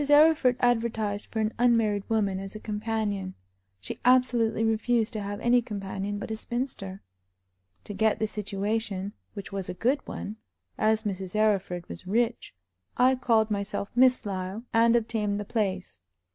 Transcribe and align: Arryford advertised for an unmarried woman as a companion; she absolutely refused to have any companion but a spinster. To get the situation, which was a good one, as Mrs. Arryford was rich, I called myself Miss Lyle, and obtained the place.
Arryford 0.03 0.55
advertised 0.61 1.27
for 1.27 1.41
an 1.41 1.53
unmarried 1.59 2.03
woman 2.09 2.39
as 2.39 2.55
a 2.55 2.59
companion; 2.59 3.35
she 3.79 3.99
absolutely 4.03 4.63
refused 4.63 5.13
to 5.13 5.21
have 5.21 5.39
any 5.41 5.61
companion 5.61 6.17
but 6.17 6.31
a 6.31 6.35
spinster. 6.35 7.03
To 7.83 7.93
get 7.93 8.17
the 8.17 8.25
situation, 8.25 9.13
which 9.35 9.51
was 9.51 9.69
a 9.69 9.75
good 9.75 9.99
one, 10.07 10.37
as 10.75 11.03
Mrs. 11.03 11.35
Arryford 11.35 11.87
was 11.87 12.07
rich, 12.07 12.55
I 12.97 13.13
called 13.13 13.51
myself 13.51 13.91
Miss 13.93 14.25
Lyle, 14.25 14.63
and 14.73 14.95
obtained 14.95 15.39
the 15.39 15.45
place. 15.45 16.01